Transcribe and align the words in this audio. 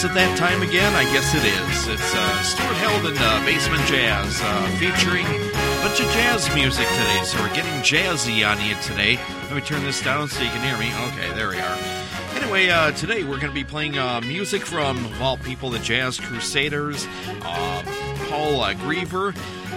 Is 0.00 0.06
it 0.06 0.14
that 0.14 0.38
time 0.38 0.62
again? 0.62 0.94
I 0.96 1.04
guess 1.12 1.34
it 1.34 1.44
is. 1.44 1.86
It's 1.86 2.14
uh, 2.14 2.42
Stuart 2.42 2.72
Held 2.76 3.04
and 3.04 3.18
uh, 3.20 3.44
Basement 3.44 3.84
Jazz 3.84 4.40
uh, 4.42 4.66
featuring 4.80 5.26
a 5.26 5.82
bunch 5.84 6.00
of 6.00 6.06
jazz 6.16 6.48
music 6.54 6.88
today. 6.88 7.20
So 7.24 7.38
we're 7.38 7.52
getting 7.52 7.70
jazzy 7.84 8.40
on 8.48 8.64
you 8.64 8.76
today. 8.80 9.20
Let 9.42 9.56
me 9.56 9.60
turn 9.60 9.84
this 9.84 10.02
down 10.02 10.28
so 10.28 10.42
you 10.42 10.48
can 10.48 10.64
hear 10.64 10.78
me. 10.78 10.88
Okay, 11.12 11.36
there 11.36 11.50
we 11.50 11.58
are. 11.58 11.78
Anyway, 12.32 12.70
uh, 12.70 12.92
today 12.92 13.24
we're 13.24 13.36
going 13.36 13.52
to 13.52 13.52
be 13.52 13.62
playing 13.62 13.98
uh, 13.98 14.22
music 14.22 14.64
from, 14.64 15.04
of 15.04 15.20
all 15.20 15.36
people, 15.36 15.68
the 15.68 15.78
Jazz 15.80 16.18
Crusaders, 16.18 17.06
uh, 17.42 17.82
Paul 18.30 18.62
uh, 18.62 18.72
Griever, 18.72 19.36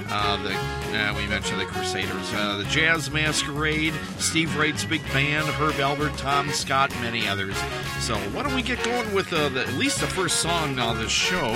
uh, 0.10 0.42
the 0.44 0.54
uh, 0.98 1.14
we 1.16 1.26
mentioned 1.28 1.60
the 1.60 1.66
Crusaders, 1.66 2.34
uh, 2.34 2.58
the 2.58 2.64
Jazz 2.66 3.10
Masquerade, 3.10 3.94
Steve 4.20 4.56
Wright's 4.58 4.86
Big 4.86 5.04
Band, 5.12 5.48
Herb 5.48 5.74
Alpert, 5.74 6.16
Tom 6.18 6.50
Scott, 6.50 6.92
many 7.02 7.28
others. 7.28 7.56
So 8.00 8.16
why 8.16 8.44
don't 8.44 8.54
we 8.54 8.62
get 8.62 8.84
going 8.84 9.14
with 9.14 9.32
uh, 9.34 9.50
the, 9.50 9.62
at 9.62 9.74
least 9.74 10.02
the 10.02 10.08
first 10.08 10.42
song 10.42 10.78
on 10.80 10.98
this 10.98 11.12
show? 11.12 11.50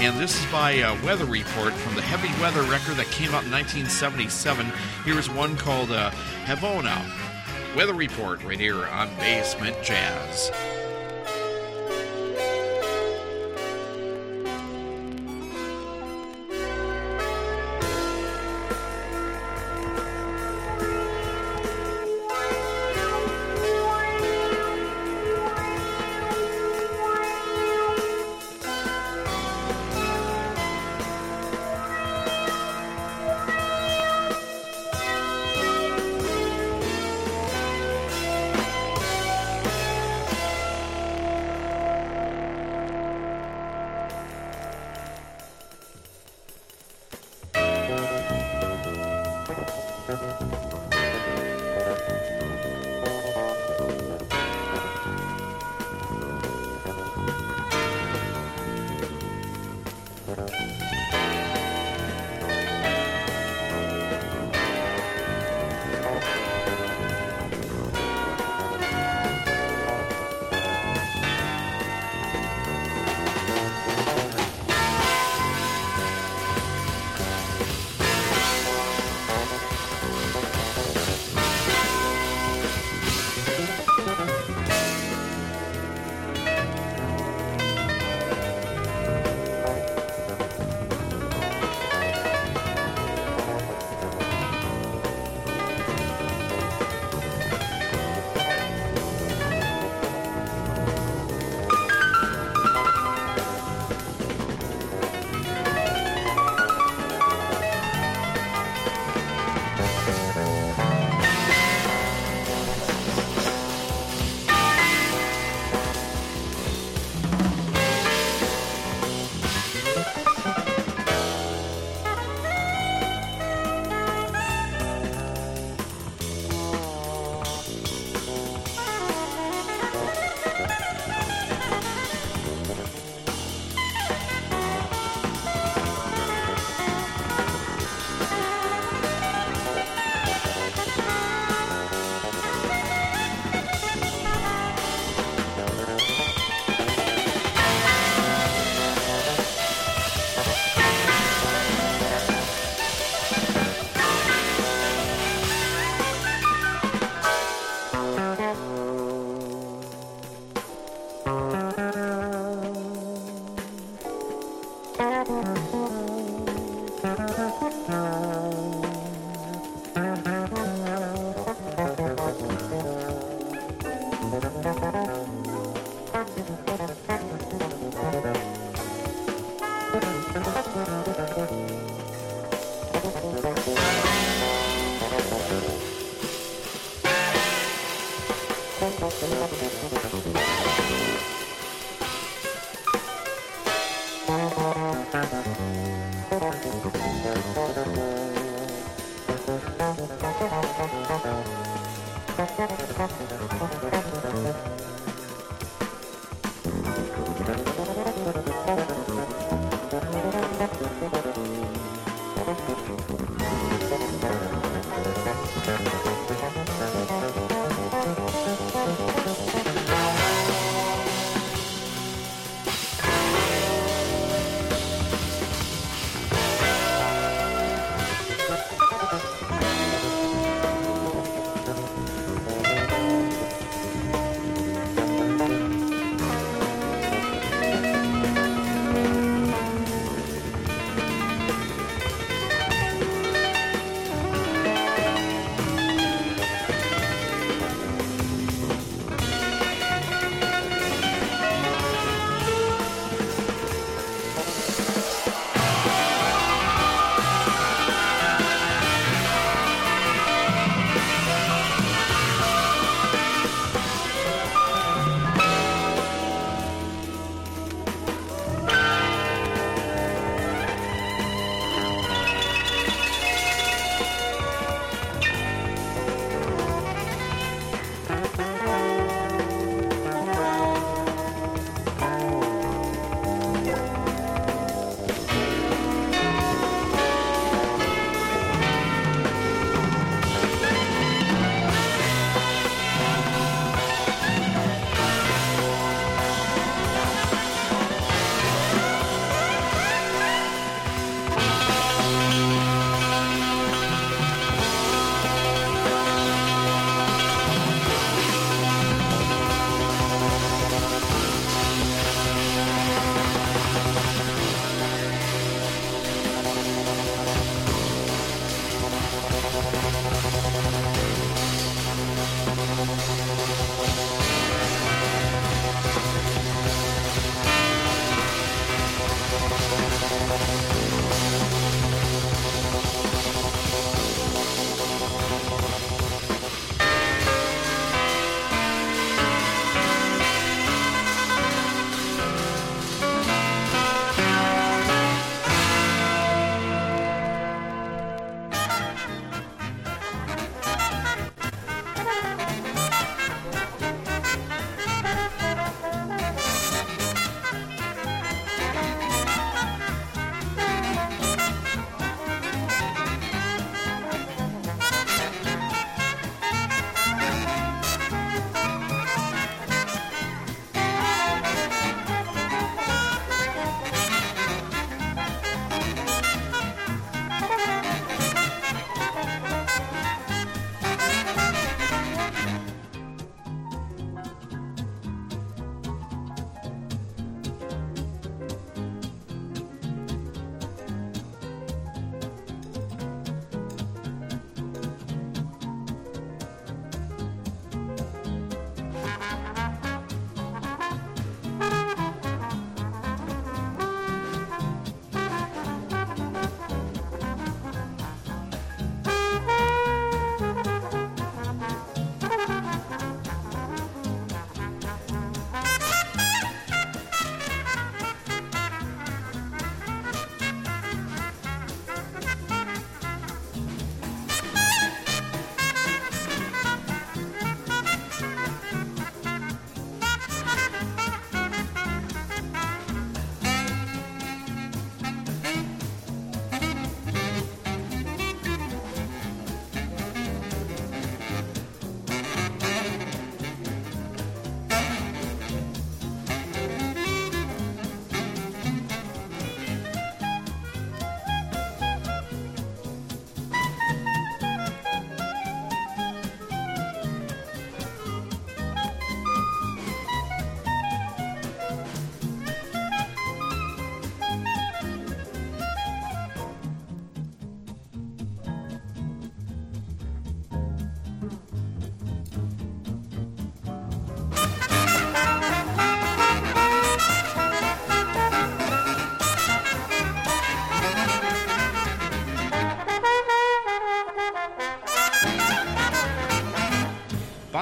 And 0.00 0.20
this 0.20 0.38
is 0.38 0.52
by 0.52 0.80
uh, 0.80 0.96
Weather 1.04 1.24
Report 1.24 1.72
from 1.72 1.94
the 1.94 2.02
Heavy 2.02 2.28
Weather 2.42 2.62
record 2.62 2.96
that 2.96 3.06
came 3.06 3.28
out 3.34 3.44
in 3.44 3.50
1977. 3.50 4.66
Here's 5.04 5.30
one 5.30 5.56
called 5.56 5.90
uh, 5.90 6.10
Havona. 6.44 7.00
Weather 7.76 7.94
Report 7.94 8.42
right 8.44 8.60
here 8.60 8.86
on 8.86 9.08
Basement 9.16 9.76
Jazz. 9.82 10.50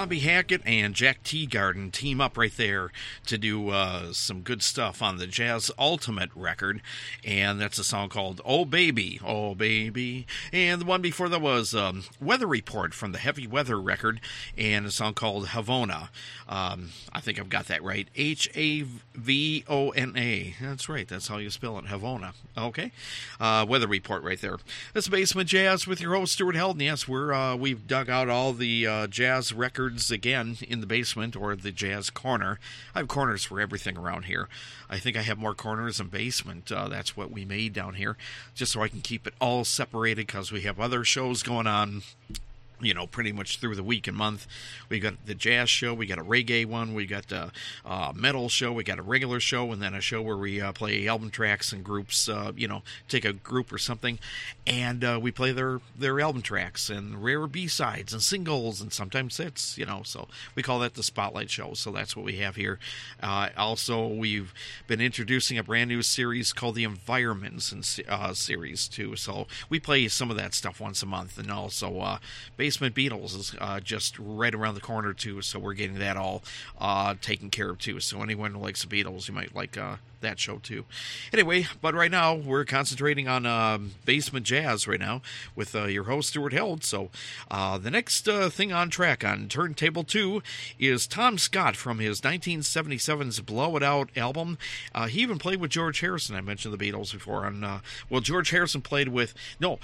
Bobby 0.02 0.18
Hackett 0.18 0.62
and 0.66 0.96
Jack 0.96 1.22
Teagarden 1.22 1.92
team 1.92 2.20
up 2.20 2.36
right 2.36 2.56
there 2.56 2.90
to 3.24 3.38
do 3.38 3.68
uh, 3.68 4.12
some 4.12 4.40
good 4.40 4.60
stuff 4.60 5.00
on 5.00 5.18
the 5.18 5.28
Jazz 5.28 5.70
Ultimate 5.78 6.31
record, 6.52 6.82
and 7.24 7.58
that's 7.58 7.78
a 7.78 7.84
song 7.84 8.10
called 8.10 8.42
"Oh 8.44 8.66
Baby, 8.66 9.18
Oh 9.24 9.54
Baby," 9.54 10.26
and 10.52 10.82
the 10.82 10.84
one 10.84 11.00
before 11.00 11.30
that 11.30 11.40
was 11.40 11.74
um, 11.74 12.04
"Weather 12.20 12.46
Report" 12.46 12.92
from 12.92 13.12
the 13.12 13.18
Heavy 13.18 13.46
Weather 13.46 13.80
record, 13.80 14.20
and 14.58 14.84
a 14.84 14.90
song 14.90 15.14
called 15.14 15.46
"Havona." 15.46 16.10
Um, 16.46 16.90
I 17.10 17.20
think 17.20 17.38
I've 17.38 17.48
got 17.48 17.68
that 17.68 17.82
right. 17.82 18.06
H 18.14 18.50
A 18.54 18.84
V 19.14 19.64
O 19.66 19.90
N 19.90 20.12
A. 20.14 20.54
That's 20.60 20.90
right. 20.90 21.08
That's 21.08 21.28
how 21.28 21.38
you 21.38 21.48
spell 21.48 21.78
it. 21.78 21.86
Havona. 21.86 22.34
Okay. 22.58 22.92
Uh, 23.40 23.64
weather 23.66 23.86
report 23.86 24.22
right 24.22 24.40
there. 24.40 24.58
This 24.92 25.08
Basement 25.08 25.48
Jazz 25.48 25.86
with 25.86 26.02
your 26.02 26.14
host 26.14 26.34
Stuart 26.34 26.54
Helden. 26.54 26.82
Yes, 26.82 27.08
we're 27.08 27.32
uh, 27.32 27.56
we've 27.56 27.86
dug 27.86 28.10
out 28.10 28.28
all 28.28 28.52
the 28.52 28.86
uh, 28.86 29.06
jazz 29.06 29.54
records 29.54 30.10
again 30.10 30.58
in 30.68 30.80
the 30.82 30.86
basement 30.86 31.34
or 31.34 31.56
the 31.56 31.72
jazz 31.72 32.10
corner. 32.10 32.58
I 32.94 32.98
have 32.98 33.08
corners 33.08 33.44
for 33.44 33.58
everything 33.58 33.96
around 33.96 34.26
here. 34.26 34.48
I 34.90 34.98
think 34.98 35.16
I 35.16 35.22
have 35.22 35.38
more 35.38 35.54
corners 35.54 35.96
than 35.96 36.08
basement. 36.42 36.72
Uh, 36.72 36.88
that's 36.88 37.16
what 37.16 37.30
we 37.30 37.44
made 37.44 37.72
down 37.72 37.94
here, 37.94 38.16
just 38.54 38.72
so 38.72 38.82
I 38.82 38.88
can 38.88 39.00
keep 39.00 39.26
it 39.26 39.34
all 39.40 39.64
separated 39.64 40.26
because 40.26 40.52
we 40.52 40.62
have 40.62 40.80
other 40.80 41.04
shows 41.04 41.42
going 41.42 41.66
on 41.66 42.02
you 42.82 42.92
know, 42.92 43.06
pretty 43.06 43.32
much 43.32 43.58
through 43.58 43.76
the 43.76 43.82
week 43.82 44.06
and 44.06 44.16
month. 44.16 44.46
We 44.88 44.98
got 44.98 45.14
the 45.24 45.34
jazz 45.34 45.70
show, 45.70 45.94
we 45.94 46.06
got 46.06 46.18
a 46.18 46.24
reggae 46.24 46.66
one, 46.66 46.94
we 46.94 47.06
got 47.06 47.30
a 47.30 47.52
uh, 47.84 48.12
metal 48.14 48.48
show, 48.48 48.72
we 48.72 48.84
got 48.84 48.98
a 48.98 49.02
regular 49.02 49.40
show, 49.40 49.70
and 49.72 49.80
then 49.80 49.94
a 49.94 50.00
show 50.00 50.20
where 50.20 50.36
we 50.36 50.60
uh, 50.60 50.72
play 50.72 51.06
album 51.06 51.30
tracks 51.30 51.72
and 51.72 51.84
groups. 51.84 52.28
Uh, 52.28 52.52
you 52.56 52.66
know, 52.66 52.82
take 53.08 53.24
a 53.24 53.32
group 53.32 53.72
or 53.72 53.78
something, 53.78 54.18
and 54.66 55.04
uh, 55.04 55.18
we 55.22 55.30
play 55.30 55.52
their 55.52 55.80
their 55.96 56.20
album 56.20 56.42
tracks 56.42 56.90
and 56.90 57.22
rare 57.22 57.46
B 57.46 57.68
sides 57.68 58.12
and 58.12 58.22
singles 58.22 58.80
and 58.80 58.92
sometimes 58.92 59.36
hits. 59.36 59.78
You 59.78 59.86
know, 59.86 60.02
so 60.04 60.28
we 60.54 60.62
call 60.62 60.80
that 60.80 60.94
the 60.94 61.02
spotlight 61.02 61.50
show. 61.50 61.74
So 61.74 61.92
that's 61.92 62.16
what 62.16 62.24
we 62.24 62.36
have 62.36 62.56
here. 62.56 62.78
Uh, 63.22 63.50
also, 63.56 64.06
we've 64.06 64.52
been 64.86 65.00
introducing 65.00 65.56
a 65.56 65.62
brand 65.62 65.88
new 65.88 66.02
series 66.02 66.52
called 66.52 66.74
the 66.74 66.84
Environments 66.84 67.72
and 67.72 67.84
series 67.84 68.88
too. 68.88 69.16
So 69.16 69.46
we 69.68 69.78
play 69.78 70.08
some 70.08 70.30
of 70.30 70.36
that 70.36 70.54
stuff 70.54 70.80
once 70.80 71.02
a 71.02 71.06
month, 71.06 71.38
and 71.38 71.50
also 71.50 72.18
basically 72.56 72.71
Basement 72.72 72.94
Beatles 72.94 73.38
is 73.38 73.54
uh, 73.60 73.80
just 73.80 74.18
right 74.18 74.54
around 74.54 74.76
the 74.76 74.80
corner 74.80 75.12
too, 75.12 75.42
so 75.42 75.58
we're 75.58 75.74
getting 75.74 75.98
that 75.98 76.16
all 76.16 76.42
uh, 76.80 77.14
taken 77.20 77.50
care 77.50 77.68
of 77.68 77.78
too. 77.78 78.00
So 78.00 78.22
anyone 78.22 78.54
who 78.54 78.60
likes 78.60 78.82
the 78.82 78.88
Beatles, 78.88 79.28
you 79.28 79.34
might 79.34 79.54
like 79.54 79.76
uh, 79.76 79.96
that 80.22 80.40
show 80.40 80.56
too. 80.56 80.86
Anyway, 81.34 81.66
but 81.82 81.94
right 81.94 82.10
now 82.10 82.34
we're 82.34 82.64
concentrating 82.64 83.28
on 83.28 83.44
um, 83.44 83.92
basement 84.06 84.46
jazz 84.46 84.88
right 84.88 84.98
now 84.98 85.20
with 85.54 85.74
uh, 85.74 85.84
your 85.84 86.04
host 86.04 86.30
Stuart 86.30 86.54
Held. 86.54 86.82
So 86.82 87.10
uh, 87.50 87.76
the 87.76 87.90
next 87.90 88.26
uh, 88.26 88.48
thing 88.48 88.72
on 88.72 88.88
track 88.88 89.22
on 89.22 89.48
turntable 89.48 90.04
two 90.04 90.42
is 90.78 91.06
Tom 91.06 91.36
Scott 91.36 91.76
from 91.76 91.98
his 91.98 92.22
1977's 92.22 93.40
Blow 93.40 93.76
It 93.76 93.82
Out 93.82 94.08
album. 94.16 94.56
He 95.08 95.20
even 95.20 95.38
played 95.38 95.60
with 95.60 95.70
George 95.70 96.00
Harrison. 96.00 96.36
I 96.36 96.40
mentioned 96.40 96.72
the 96.72 96.90
Beatles 96.90 97.12
before. 97.12 97.44
On 97.44 97.82
well, 98.08 98.22
George 98.22 98.48
Harrison 98.48 98.80
played 98.80 99.08
with 99.08 99.34
no. 99.60 99.78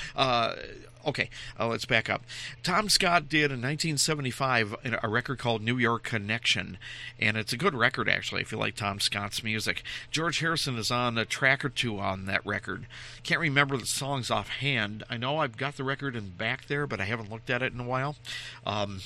Uh, 1.05 1.09
okay, 1.09 1.31
let's 1.59 1.85
back 1.85 2.09
up. 2.09 2.23
Tom 2.63 2.89
Scott 2.89 3.29
did 3.29 3.51
in 3.51 3.61
1975 3.61 4.77
a 5.03 5.09
record 5.09 5.39
called 5.39 5.63
New 5.63 5.79
York 5.79 6.05
Connection, 6.05 6.79
and 7.19 7.37
it's 7.37 7.53
a 7.53 7.57
good 7.57 7.75
record 7.75 8.09
actually. 8.09 8.43
If 8.43 8.53
you 8.53 8.59
like 8.59 8.77
Tom 8.77 9.01
Scott's 9.01 9.43
music, 9.43 9.83
George 10.11 10.29
George 10.29 10.41
Harrison 10.41 10.77
is 10.77 10.91
on 10.91 11.17
a 11.17 11.25
track 11.25 11.65
or 11.65 11.71
two 11.71 11.99
on 11.99 12.27
that 12.27 12.45
record. 12.45 12.87
Can't 13.23 13.41
remember 13.41 13.79
the 13.79 13.87
songs 13.87 14.31
offhand. 14.31 15.03
I 15.09 15.17
know 15.17 15.39
I've 15.39 15.57
got 15.57 15.79
the 15.79 15.85
record 15.85 16.15
in 16.15 16.29
back 16.29 16.67
there, 16.67 16.87
but 16.87 17.01
I 17.01 17.07
haven't 17.07 17.31
looked 17.31 17.49
at 17.49 17.63
it 17.63 17.73
in 17.73 17.81
a 17.81 17.85
while. 17.85 18.15
Um, 18.67 19.01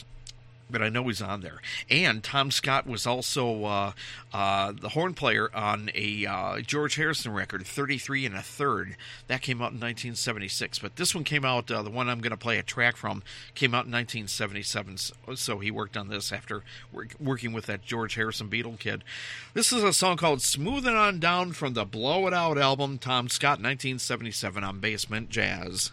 but 0.73 0.83
I 0.83 0.88
know 0.88 1.05
he's 1.05 1.23
on 1.23 1.43
there. 1.43 1.61
And 1.91 2.25
Tom 2.25 2.50
Scott 2.50 2.87
was 2.87 3.07
also 3.07 3.64
uh, 3.64 3.93
uh, 4.33 4.73
the 4.73 4.91
horn 4.91 5.14
player 5.14 5.50
on 5.55 5.91
a 5.95 6.26
uh, 6.26 6.61
George 6.61 6.97
Harrison 6.97 7.33
record, 7.33 7.67
33 7.67 8.26
and 8.26 8.35
a 8.35 8.43
third. 8.43 8.97
That 9.29 9.43
came 9.43 9.59
out 9.59 9.73
in 9.73 9.79
1976. 9.79 10.79
But 10.79 10.97
this 10.97 11.14
one 11.14 11.25
came 11.25 11.45
out, 11.45 11.71
uh, 11.71 11.83
the 11.83 11.91
one 11.91 12.09
I'm 12.09 12.21
going 12.21 12.31
to 12.31 12.37
play 12.37 12.59
a 12.59 12.62
track 12.62 12.97
from, 12.97 13.23
came 13.55 13.75
out 13.75 13.87
in 13.87 13.93
1977. 13.93 15.37
So 15.37 15.59
he 15.59 15.71
worked 15.71 15.97
on 15.97 16.09
this 16.09 16.33
after 16.33 16.62
work, 16.93 17.14
working 17.21 17.52
with 17.52 17.67
that 17.67 17.83
George 17.83 18.14
Harrison 18.14 18.49
Beatle 18.49 18.79
kid. 18.79 19.05
This 19.55 19.73
is 19.73 19.83
a 19.83 19.93
song 19.93 20.17
called 20.17 20.43
Smoothing 20.43 20.97
On 20.97 21.21
Down 21.21 21.52
from 21.52 21.75
the 21.75 21.85
Blow 21.85 22.26
It 22.26 22.35
Out 22.35 22.59
album, 22.59 22.99
Tom 22.99 23.29
Scott, 23.29 23.59
1977 23.59 24.64
on 24.64 24.81
Basement 24.81 25.29
Jazz. 25.29 25.93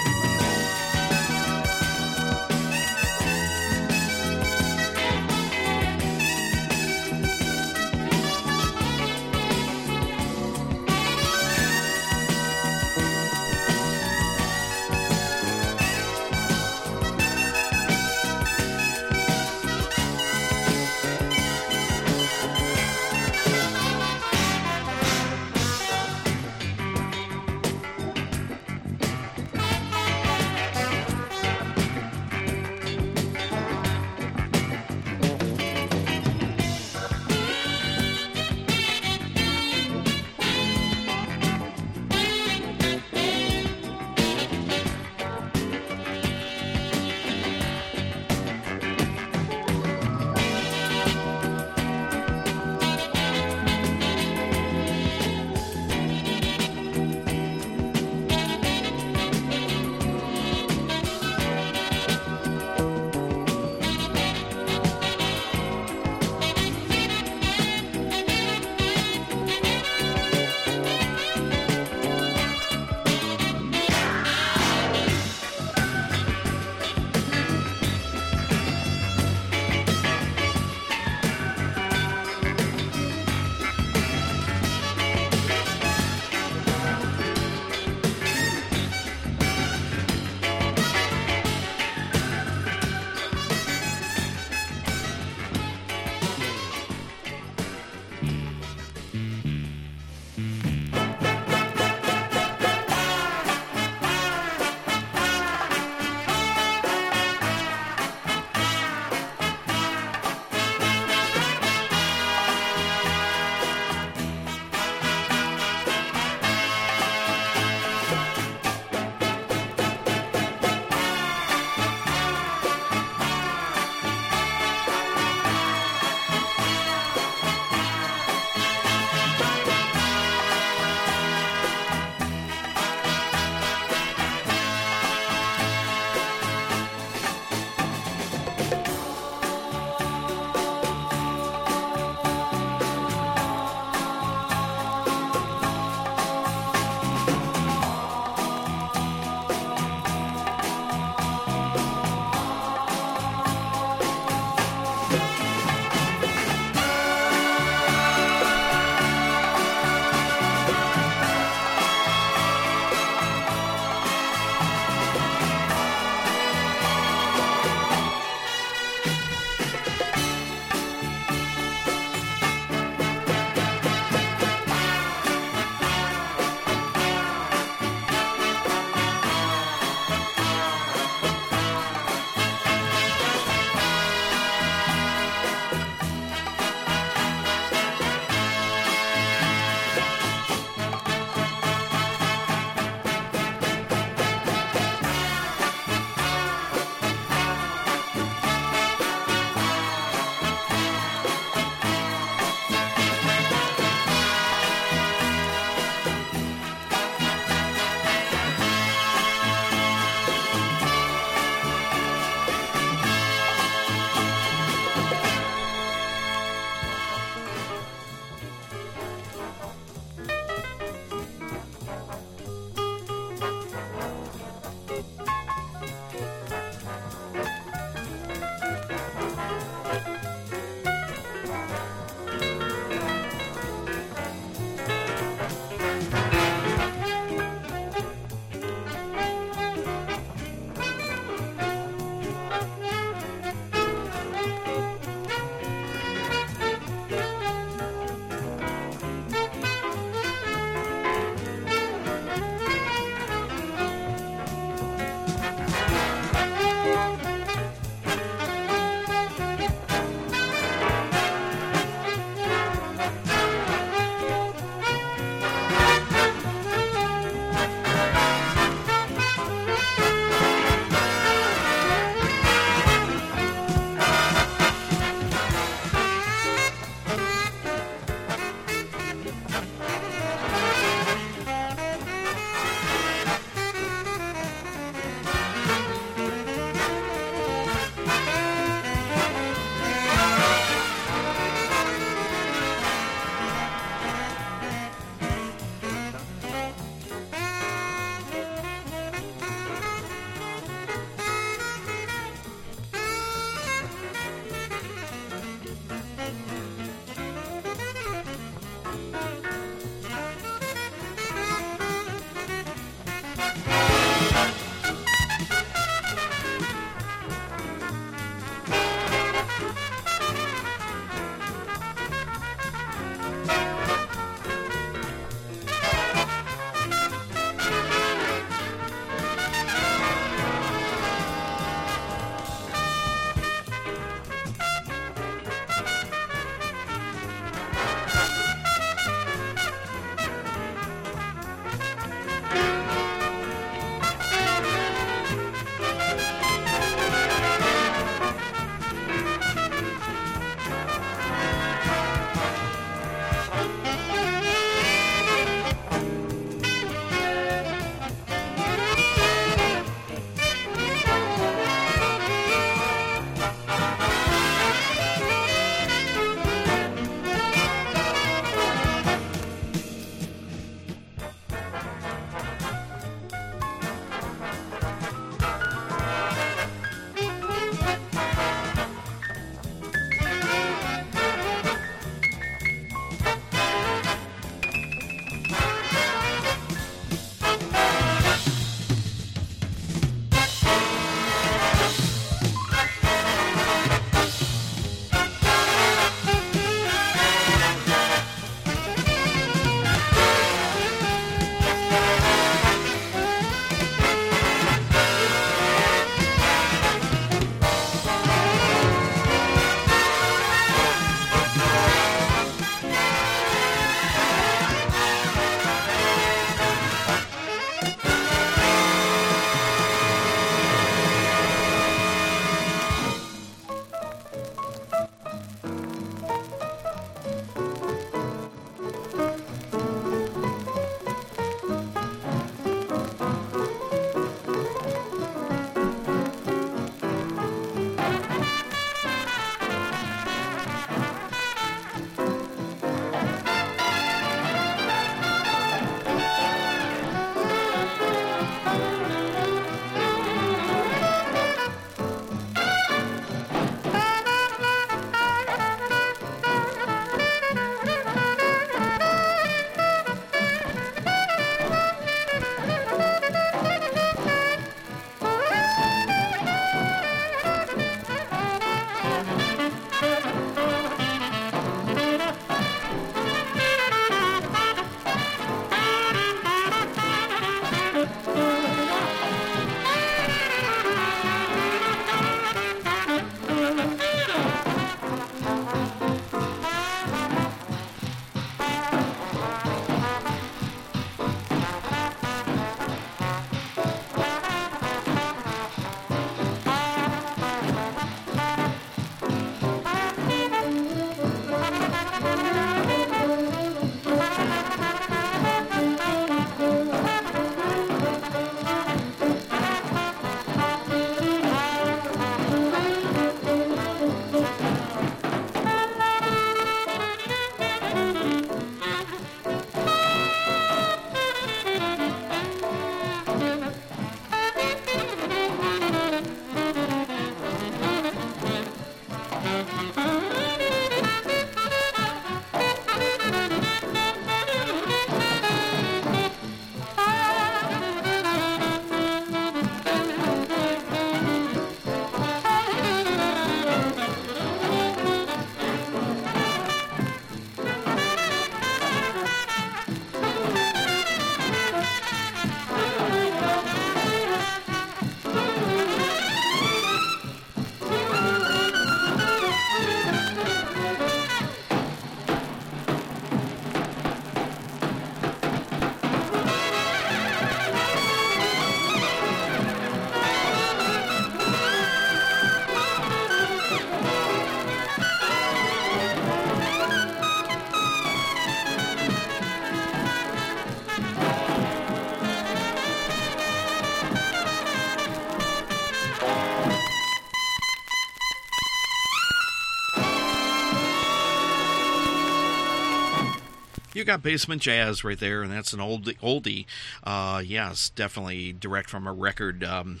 You 594.04 594.06
got 594.06 594.22
Basement 594.22 594.60
Jazz 594.60 595.02
right 595.02 595.18
there, 595.18 595.42
and 595.42 595.50
that's 595.50 595.72
an 595.72 595.80
old 595.80 596.04
oldie. 596.04 596.66
Uh, 597.02 597.42
yes, 597.42 597.88
definitely 597.88 598.52
direct 598.52 598.90
from 598.90 599.06
a 599.06 599.12
record. 599.14 599.64
Um, 599.64 600.00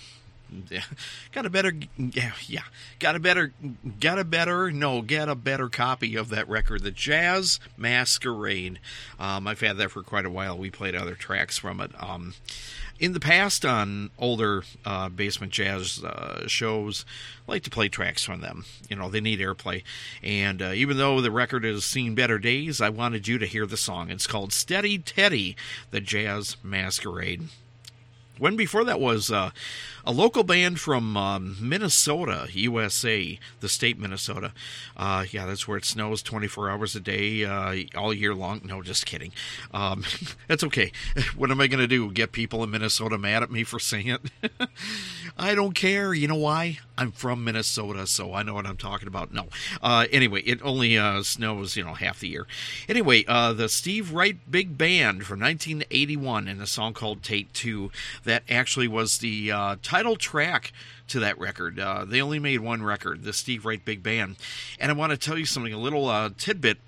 got 1.32 1.46
a 1.46 1.50
better 1.50 1.72
yeah 1.96 2.32
yeah 2.46 2.62
got 3.00 3.16
a 3.16 3.18
better 3.18 3.52
got 3.98 4.20
a 4.20 4.24
better 4.24 4.70
no 4.70 5.02
get 5.02 5.28
a 5.28 5.34
better 5.34 5.68
copy 5.68 6.14
of 6.14 6.28
that 6.28 6.48
record 6.48 6.84
the 6.84 6.92
jazz 6.92 7.58
masquerade 7.76 8.78
um, 9.18 9.48
i've 9.48 9.60
had 9.60 9.78
that 9.78 9.90
for 9.90 10.02
quite 10.04 10.24
a 10.24 10.30
while 10.30 10.56
we 10.56 10.70
played 10.70 10.94
other 10.94 11.14
tracks 11.14 11.58
from 11.58 11.80
it 11.80 11.90
um, 12.00 12.34
in 12.98 13.12
the 13.12 13.20
past 13.20 13.64
on 13.64 14.10
older 14.18 14.62
uh, 14.84 15.08
basement 15.08 15.52
jazz 15.52 16.02
uh, 16.04 16.46
shows 16.46 17.04
I 17.46 17.52
like 17.52 17.62
to 17.64 17.70
play 17.70 17.88
tracks 17.88 18.24
from 18.24 18.40
them. 18.40 18.64
You 18.88 18.96
know 18.96 19.08
they 19.08 19.20
need 19.20 19.40
airplay. 19.40 19.82
And 20.22 20.62
uh, 20.62 20.72
even 20.74 20.96
though 20.96 21.20
the 21.20 21.30
record 21.30 21.64
has 21.64 21.84
seen 21.84 22.14
better 22.14 22.38
days 22.38 22.80
i 22.80 22.88
wanted 22.88 23.28
you 23.28 23.38
to 23.38 23.46
hear 23.46 23.66
the 23.66 23.76
song. 23.76 24.10
It's 24.10 24.26
called 24.26 24.52
steady 24.52 24.98
teddy 24.98 25.56
the 25.90 26.00
jazz 26.00 26.56
masquerade. 26.62 27.48
When 28.38 28.56
before 28.56 28.84
that 28.84 29.00
was 29.00 29.30
uh, 29.30 29.50
a 30.06 30.12
local 30.12 30.42
band 30.42 30.80
from 30.80 31.16
um, 31.16 31.56
Minnesota, 31.60 32.48
USA, 32.52 33.38
the 33.60 33.68
state 33.68 33.98
Minnesota. 33.98 34.52
Uh, 34.96 35.24
yeah, 35.30 35.46
that's 35.46 35.66
where 35.66 35.78
it 35.78 35.84
snows 35.84 36.22
24 36.22 36.70
hours 36.70 36.94
a 36.94 37.00
day, 37.00 37.44
uh, 37.44 37.74
all 37.96 38.12
year 38.12 38.34
long. 38.34 38.60
No, 38.64 38.82
just 38.82 39.06
kidding. 39.06 39.32
Um, 39.72 40.04
that's 40.48 40.64
okay. 40.64 40.92
What 41.36 41.50
am 41.50 41.60
I 41.60 41.66
going 41.66 41.80
to 41.80 41.88
do? 41.88 42.10
Get 42.12 42.32
people 42.32 42.62
in 42.62 42.70
Minnesota 42.70 43.18
mad 43.18 43.42
at 43.42 43.50
me 43.50 43.64
for 43.64 43.78
saying 43.78 44.08
it? 44.08 44.20
I 45.38 45.54
don't 45.54 45.74
care. 45.74 46.14
You 46.14 46.28
know 46.28 46.36
why? 46.36 46.78
I'm 46.96 47.10
from 47.10 47.42
Minnesota, 47.42 48.06
so 48.06 48.34
I 48.34 48.42
know 48.42 48.54
what 48.54 48.66
I'm 48.66 48.76
talking 48.76 49.08
about. 49.08 49.32
No. 49.32 49.48
Uh, 49.82 50.06
anyway, 50.12 50.42
it 50.42 50.60
only 50.62 50.96
uh, 50.96 51.22
snows, 51.22 51.76
you 51.76 51.82
know, 51.82 51.94
half 51.94 52.20
the 52.20 52.28
year. 52.28 52.46
Anyway, 52.88 53.24
uh, 53.26 53.52
the 53.52 53.68
Steve 53.68 54.12
Wright 54.12 54.38
Big 54.48 54.78
Band 54.78 55.24
from 55.24 55.40
1981 55.40 56.46
and 56.46 56.62
a 56.62 56.66
song 56.66 56.94
called 56.94 57.22
Take 57.22 57.52
Two. 57.52 57.90
That 58.22 58.44
actually 58.48 58.86
was 58.86 59.18
the 59.18 59.50
uh, 59.50 59.76
title 59.94 60.16
track 60.16 60.72
to 61.08 61.20
that 61.20 61.38
record. 61.38 61.78
Uh, 61.78 62.04
they 62.04 62.20
only 62.20 62.38
made 62.38 62.60
one 62.60 62.82
record, 62.82 63.24
the 63.24 63.32
Steve 63.32 63.64
Wright 63.64 63.84
Big 63.84 64.02
Band. 64.02 64.36
And 64.78 64.90
I 64.90 64.94
want 64.94 65.12
to 65.12 65.18
tell 65.18 65.38
you 65.38 65.44
something, 65.44 65.72
a 65.72 65.78
little 65.78 66.08
uh, 66.08 66.30
tidbit. 66.36 66.78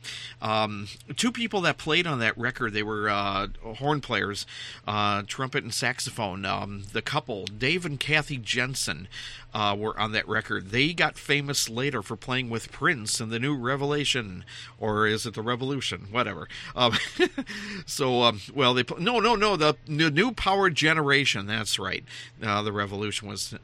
Um, 0.40 0.88
two 1.16 1.32
people 1.32 1.60
that 1.62 1.78
played 1.78 2.06
on 2.06 2.18
that 2.20 2.36
record, 2.38 2.72
they 2.72 2.82
were 2.82 3.08
uh, 3.08 3.48
horn 3.62 4.00
players, 4.00 4.46
uh, 4.86 5.22
trumpet 5.26 5.64
and 5.64 5.74
saxophone. 5.74 6.44
Um, 6.44 6.84
the 6.92 7.02
couple, 7.02 7.44
Dave 7.44 7.84
and 7.84 8.00
Kathy 8.00 8.38
Jensen, 8.38 9.08
uh, 9.56 9.74
were 9.74 9.98
on 9.98 10.12
that 10.12 10.28
record. 10.28 10.70
They 10.70 10.92
got 10.92 11.16
famous 11.16 11.70
later 11.70 12.02
for 12.02 12.14
playing 12.14 12.50
with 12.50 12.70
Prince 12.70 13.22
in 13.22 13.30
the 13.30 13.38
new 13.38 13.56
Revelation, 13.56 14.44
or 14.78 15.06
is 15.06 15.24
it 15.24 15.32
the 15.32 15.40
Revolution? 15.40 16.08
Whatever. 16.10 16.46
Um, 16.74 16.92
so, 17.86 18.22
um, 18.22 18.42
well, 18.54 18.74
they 18.74 18.84
no, 18.98 19.18
no, 19.18 19.34
no, 19.34 19.56
the, 19.56 19.74
the 19.86 20.10
new 20.10 20.32
Power 20.32 20.68
Generation. 20.68 21.46
That's 21.46 21.78
right. 21.78 22.04
Uh, 22.42 22.60
the 22.60 22.72
Revolution 22.72 23.28
was 23.28 23.54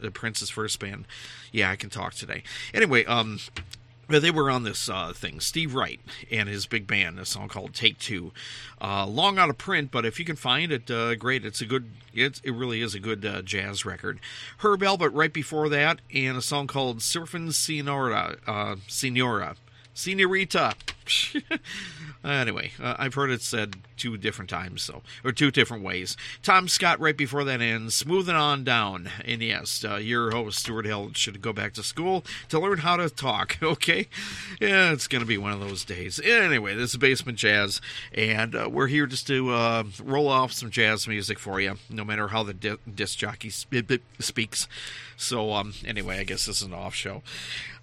Prince's 0.43 0.51
first 0.51 0.81
band. 0.81 1.07
Yeah, 1.53 1.71
I 1.71 1.77
can 1.77 1.91
talk 1.91 2.15
today. 2.15 2.43
Anyway, 2.75 3.05
um, 3.05 3.39
they 4.09 4.31
were 4.31 4.51
on 4.51 4.65
this 4.65 4.89
uh, 4.89 5.13
thing. 5.13 5.39
Steve 5.39 5.75
Wright 5.75 6.01
and 6.31 6.49
his 6.49 6.67
big 6.67 6.87
band, 6.87 7.21
a 7.21 7.25
song 7.25 7.49
called 7.49 7.75
"Take 7.75 7.99
Two. 7.99 8.33
Uh, 8.81 9.07
long 9.07 9.39
out 9.39 9.51
of 9.51 9.59
print, 9.59 9.91
but 9.93 10.05
if 10.05 10.19
you 10.19 10.25
can 10.25 10.37
find 10.37 10.73
it, 10.73 10.91
uh, 10.91 11.15
great. 11.15 11.45
It's 11.45 11.61
a 11.61 11.67
good. 11.67 11.91
It's, 12.13 12.41
it 12.41 12.51
really 12.51 12.83
is 12.83 12.95
a 12.95 13.01
good 13.01 13.25
uh, 13.25 13.43
jazz 13.43 13.85
record. 13.85 14.19
Herb 14.59 14.81
Alpert 14.81 15.13
right 15.15 15.33
before 15.33 15.69
that, 15.69 16.01
and 16.13 16.37
a 16.37 16.43
song 16.43 16.67
called 16.67 16.99
"Surfing 16.99 17.53
Senora." 17.53 18.37
Uh, 18.47 18.77
Senora. 18.89 19.57
Senorita. 19.95 20.75
anyway, 22.25 22.73
uh, 22.81 22.95
I've 22.99 23.15
heard 23.15 23.31
it 23.31 23.43
said 23.43 23.77
two 23.97 24.17
different 24.17 24.49
times, 24.49 24.83
so 24.83 25.03
or 25.25 25.33
two 25.33 25.51
different 25.51 25.83
ways. 25.83 26.17
Tom 26.43 26.69
Scott 26.69 26.99
right 27.01 27.17
before 27.17 27.45
that 27.45 27.61
ends, 27.61 27.95
smoothing 27.95 28.35
on 28.35 28.65
down. 28.65 29.11
And 29.25 29.43
yes, 29.43 29.85
uh, 29.85 29.97
your 29.97 30.31
host 30.31 30.61
Stuart 30.61 30.87
Hill 30.87 31.11
should 31.15 31.43
go 31.43 31.53
back 31.53 31.75
to 31.75 31.83
school 31.83 32.25
to 32.49 32.59
learn 32.59 32.79
how 32.79 32.97
to 32.97 33.09
talk. 33.11 33.59
Okay, 33.73 34.07
yeah, 34.61 34.93
it's 34.93 35.09
gonna 35.09 35.25
be 35.25 35.39
one 35.39 35.53
of 35.53 35.61
those 35.61 35.85
days. 35.85 36.21
Anyway, 36.23 36.75
this 36.75 36.91
is 36.91 36.97
Basement 36.99 37.39
Jazz, 37.39 37.81
and 38.13 38.55
uh, 38.55 38.69
we're 38.71 38.87
here 38.89 39.07
just 39.07 39.27
to 39.29 39.51
uh, 39.51 39.85
roll 40.03 40.29
off 40.29 40.53
some 40.53 40.71
jazz 40.71 41.09
music 41.09 41.39
for 41.39 41.59
you, 41.59 41.77
no 41.89 42.05
matter 42.05 42.29
how 42.29 42.43
the 42.43 42.53
di- 42.53 42.77
disc 42.95 43.19
jockey 43.19 43.49
speaks. 43.51 44.69
So 45.23 45.53
um, 45.53 45.75
anyway, 45.87 46.19
I 46.19 46.25
guess 46.25 46.47
this 46.47 46.61
is 46.61 46.67
an 46.67 46.75
off 46.75 46.95
show. 46.95 47.23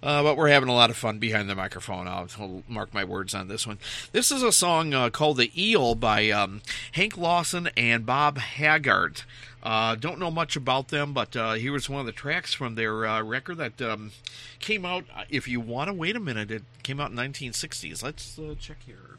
Uh, 0.02 0.22
but 0.22 0.36
we're 0.36 0.48
having 0.48 0.68
a 0.68 0.74
lot 0.74 0.90
of 0.90 0.96
fun 0.96 1.18
behind 1.18 1.48
the 1.48 1.54
microphone. 1.54 2.08
I'll, 2.08 2.62
mark 2.68 2.94
my 2.94 3.04
words 3.04 3.34
on 3.34 3.48
this 3.48 3.66
one. 3.66 3.78
This 4.12 4.30
is 4.30 4.42
a 4.42 4.52
song 4.52 4.94
uh, 4.94 5.10
called 5.10 5.36
"The 5.36 5.50
Eel" 5.60 5.94
by 5.94 6.30
um, 6.30 6.62
Yank 6.94 7.16
Lawson 7.16 7.68
and 7.76 8.06
Bob 8.06 8.38
Haggart. 8.38 9.24
Uh, 9.62 9.94
don't 9.94 10.18
know 10.18 10.30
much 10.30 10.56
about 10.56 10.88
them, 10.88 11.12
but 11.12 11.36
uh, 11.36 11.52
here 11.52 11.72
was 11.72 11.88
one 11.90 12.00
of 12.00 12.06
the 12.06 12.12
tracks 12.12 12.54
from 12.54 12.76
their 12.76 13.06
uh, 13.06 13.22
record 13.22 13.58
that 13.58 13.80
um, 13.82 14.12
came 14.58 14.86
out. 14.86 15.04
Uh, 15.14 15.24
if 15.28 15.46
you 15.46 15.60
want 15.60 15.88
to 15.88 15.94
wait 15.94 16.16
a 16.16 16.20
minute, 16.20 16.50
it 16.50 16.62
came 16.82 16.98
out 16.98 17.10
in 17.10 17.16
1960s. 17.16 18.02
Let's 18.02 18.38
uh, 18.38 18.54
check 18.58 18.78
here. 18.86 19.18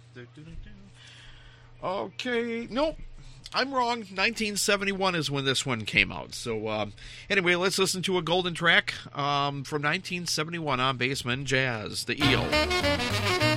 Okay, 1.83 2.67
nope. 2.69 2.97
I'm 3.53 3.73
wrong. 3.73 3.99
1971 3.99 5.15
is 5.15 5.29
when 5.29 5.45
this 5.45 5.65
one 5.65 5.85
came 5.85 6.11
out. 6.11 6.33
So, 6.33 6.67
uh, 6.67 6.85
anyway, 7.29 7.55
let's 7.55 7.77
listen 7.77 8.01
to 8.03 8.17
a 8.17 8.21
golden 8.21 8.53
track 8.53 8.93
um, 9.13 9.63
from 9.63 9.81
1971 9.81 10.79
on 10.79 10.97
Basement 10.97 11.45
Jazz, 11.45 12.05
The 12.05 12.21
Eel. 12.23 13.50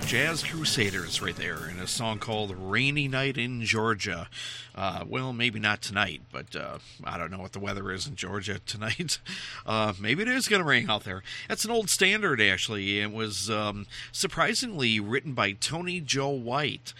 Jazz 0.00 0.42
Crusaders 0.42 1.22
right 1.22 1.36
there 1.36 1.68
in 1.68 1.78
a 1.78 1.86
song 1.86 2.18
called 2.18 2.54
Rainy 2.56 3.06
Night 3.06 3.38
in 3.38 3.62
Georgia. 3.64 4.28
Uh, 4.74 5.04
well, 5.06 5.32
maybe 5.32 5.60
not 5.60 5.82
tonight, 5.82 6.22
but 6.32 6.56
uh, 6.56 6.78
I 7.04 7.16
don't 7.16 7.30
know 7.30 7.38
what 7.38 7.52
the 7.52 7.60
weather 7.60 7.92
is 7.92 8.06
in 8.06 8.16
Georgia 8.16 8.58
tonight. 8.58 9.18
Uh, 9.66 9.94
maybe 9.98 10.20
it 10.20 10.28
is 10.28 10.46
going 10.46 10.60
to 10.60 10.68
rain 10.68 10.90
out 10.90 11.04
there. 11.04 11.22
That's 11.48 11.64
an 11.64 11.70
old 11.70 11.88
standard, 11.88 12.38
actually. 12.38 13.00
It 13.00 13.12
was 13.12 13.48
um, 13.48 13.86
surprisingly 14.12 15.00
written 15.00 15.32
by 15.32 15.52
Tony 15.52 16.00
Joe 16.00 16.28
White. 16.28 16.92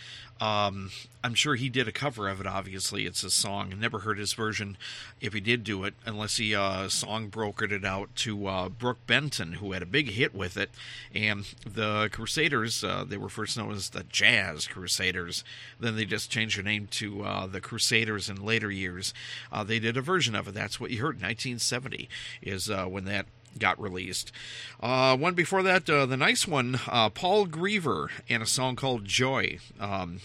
Um, 0.45 0.91
I'm 1.23 1.33
sure 1.33 1.55
he 1.55 1.71
did 1.71 1.89
a 1.89 1.93
cover 1.93 2.29
of 2.29 2.39
it. 2.39 2.47
Obviously, 2.47 3.07
it's 3.07 3.23
a 3.23 3.31
song. 3.31 3.73
I 3.73 3.77
never 3.77 4.01
heard 4.01 4.19
his 4.19 4.35
version, 4.35 4.77
if 5.19 5.33
he 5.33 5.41
did 5.41 5.65
do 5.65 5.85
it, 5.85 5.95
unless 6.05 6.37
he 6.37 6.55
uh, 6.55 6.91
song 6.91 7.31
brokered 7.31 7.73
it 7.73 7.83
out 7.83 8.15
to 8.17 8.47
uh, 8.47 8.69
Brook 8.69 8.99
Benton, 9.07 9.55
who 9.55 9.73
had 9.73 9.81
a 9.81 9.87
big 9.87 10.11
hit 10.11 10.35
with 10.35 10.59
it. 10.59 10.71
And 11.15 11.47
the 11.67 12.11
Crusaders, 12.13 12.85
uh, 12.85 13.07
they 13.09 13.17
were 13.17 13.31
first 13.31 13.57
known 13.57 13.73
as 13.73 13.89
the 13.89 14.05
Jazz 14.05 14.67
Crusaders. 14.67 15.45
Then 15.81 15.97
they 15.97 16.05
just 16.05 16.31
changed 16.31 16.59
their 16.59 16.65
name 16.65 16.89
to 16.89 17.25
uh, 17.25 17.47
the 17.47 17.63
Crusaders 17.63 18.29
in 18.29 18.45
later 18.45 18.71
years. 18.71 19.15
Uh, 19.51 19.65
they 19.65 19.79
did 19.79 19.97
a 19.97 20.03
version 20.03 20.35
of 20.35 20.49
it. 20.49 20.53
That's 20.53 20.79
what 20.79 20.91
you 20.91 20.99
heard. 20.99 21.23
1970 21.23 22.07
is 22.43 22.69
uh, 22.69 22.85
when 22.85 23.07
that 23.07 23.25
got 23.59 23.81
released. 23.81 24.33
Uh, 24.81 25.17
one 25.17 25.35
before 25.35 25.63
that, 25.63 25.89
uh, 25.89 26.07
the 26.07 26.17
nice 26.17 26.47
one, 26.47 26.81
uh, 26.89 27.09
Paul 27.11 27.47
Griever, 27.47 28.09
and 28.29 28.43
a 28.43 28.47
song 28.47 28.77
called 28.77 29.05
Joy. 29.05 29.59
Um, 29.81 30.21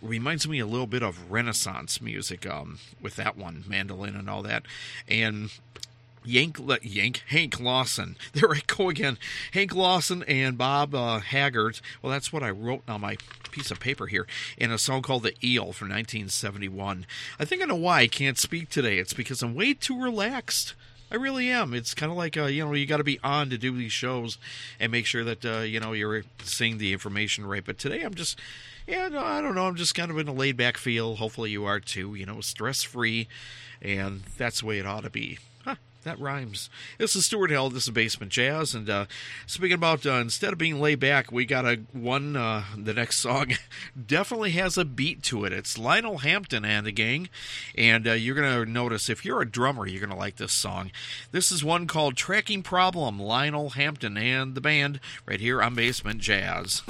reminds 0.00 0.46
me 0.46 0.58
a 0.60 0.66
little 0.66 0.86
bit 0.86 1.02
of 1.02 1.30
Renaissance 1.30 2.00
music 2.00 2.46
um, 2.46 2.78
with 3.00 3.16
that 3.16 3.36
one, 3.36 3.64
mandolin 3.66 4.14
and 4.14 4.30
all 4.30 4.42
that. 4.42 4.64
And 5.08 5.50
Yank, 6.24 6.58
Yank, 6.82 7.22
Hank 7.28 7.58
Lawson. 7.58 8.16
There 8.32 8.54
I 8.54 8.60
go 8.66 8.88
again. 8.88 9.18
Hank 9.52 9.74
Lawson 9.74 10.22
and 10.24 10.58
Bob 10.58 10.94
uh. 10.94 11.20
Well, 11.32 12.12
that's 12.12 12.32
what 12.32 12.42
I 12.42 12.50
wrote 12.50 12.82
on 12.86 13.00
my 13.00 13.16
piece 13.50 13.70
of 13.70 13.80
paper 13.80 14.06
here 14.06 14.26
in 14.56 14.70
a 14.70 14.78
song 14.78 15.02
called 15.02 15.22
The 15.22 15.34
Eel 15.42 15.72
from 15.72 15.88
1971. 15.88 17.06
I 17.40 17.44
think 17.44 17.62
I 17.62 17.64
know 17.64 17.74
why 17.74 18.00
I 18.00 18.06
can't 18.08 18.38
speak 18.38 18.68
today. 18.68 18.98
It's 18.98 19.14
because 19.14 19.42
I'm 19.42 19.54
way 19.54 19.74
too 19.74 20.00
relaxed. 20.00 20.74
I 21.10 21.16
really 21.16 21.50
am. 21.50 21.72
It's 21.72 21.94
kind 21.94 22.12
of 22.12 22.18
like 22.18 22.36
uh, 22.36 22.44
you 22.44 22.64
know 22.64 22.72
you 22.74 22.86
got 22.86 22.98
to 22.98 23.04
be 23.04 23.18
on 23.24 23.50
to 23.50 23.58
do 23.58 23.76
these 23.76 23.92
shows 23.92 24.38
and 24.78 24.92
make 24.92 25.06
sure 25.06 25.24
that 25.24 25.44
uh, 25.44 25.60
you 25.60 25.80
know 25.80 25.92
you're 25.92 26.24
seeing 26.42 26.78
the 26.78 26.92
information 26.92 27.46
right. 27.46 27.64
But 27.64 27.78
today 27.78 28.02
I'm 28.02 28.14
just 28.14 28.38
yeah 28.86 29.08
no, 29.08 29.20
I 29.20 29.40
don't 29.40 29.54
know 29.54 29.66
I'm 29.66 29.76
just 29.76 29.94
kind 29.94 30.10
of 30.10 30.18
in 30.18 30.28
a 30.28 30.32
laid 30.32 30.56
back 30.56 30.76
feel. 30.76 31.16
Hopefully 31.16 31.50
you 31.50 31.64
are 31.64 31.80
too. 31.80 32.14
You 32.14 32.26
know 32.26 32.40
stress 32.40 32.82
free, 32.82 33.28
and 33.80 34.22
that's 34.36 34.60
the 34.60 34.66
way 34.66 34.78
it 34.78 34.86
ought 34.86 35.04
to 35.04 35.10
be. 35.10 35.38
That 36.08 36.18
rhymes. 36.20 36.70
This 36.96 37.14
is 37.14 37.26
Stuart 37.26 37.50
Held. 37.50 37.74
This 37.74 37.82
is 37.82 37.90
Basement 37.90 38.32
Jazz. 38.32 38.74
And 38.74 38.88
uh, 38.88 39.04
speaking 39.46 39.74
about 39.74 40.06
uh, 40.06 40.12
instead 40.12 40.54
of 40.54 40.58
being 40.58 40.80
laid 40.80 41.00
back, 41.00 41.30
we 41.30 41.44
got 41.44 41.66
a 41.66 41.80
one. 41.92 42.34
Uh, 42.34 42.64
the 42.74 42.94
next 42.94 43.16
song 43.16 43.52
definitely 44.06 44.52
has 44.52 44.78
a 44.78 44.86
beat 44.86 45.22
to 45.24 45.44
it. 45.44 45.52
It's 45.52 45.76
Lionel 45.76 46.18
Hampton 46.18 46.64
and 46.64 46.86
the 46.86 46.92
gang, 46.92 47.28
and 47.76 48.08
uh, 48.08 48.12
you're 48.12 48.34
gonna 48.34 48.64
notice 48.64 49.10
if 49.10 49.22
you're 49.22 49.42
a 49.42 49.50
drummer, 49.50 49.86
you're 49.86 50.00
gonna 50.00 50.16
like 50.16 50.36
this 50.36 50.54
song. 50.54 50.92
This 51.30 51.52
is 51.52 51.62
one 51.62 51.86
called 51.86 52.16
"Tracking 52.16 52.62
Problem." 52.62 53.18
Lionel 53.20 53.70
Hampton 53.70 54.16
and 54.16 54.54
the 54.54 54.62
band 54.62 55.00
right 55.26 55.40
here 55.40 55.60
on 55.60 55.74
Basement 55.74 56.22
Jazz. 56.22 56.80